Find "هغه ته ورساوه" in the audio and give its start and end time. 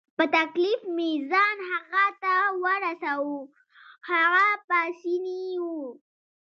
1.71-3.37